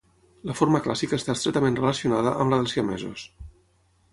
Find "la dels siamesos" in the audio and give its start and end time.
2.55-3.29